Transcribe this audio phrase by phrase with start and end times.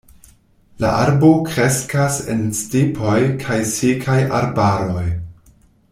[0.83, 5.07] La arbo kreskas en stepoj kaj sekaj arbaroj.